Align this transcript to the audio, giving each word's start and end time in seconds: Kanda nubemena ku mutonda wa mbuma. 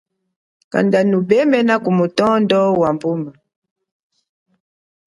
Kanda 0.71 0.99
nubemena 1.09 1.75
ku 1.83 1.89
mutonda 1.97 2.57
wa 2.81 2.89
mbuma. 2.95 3.31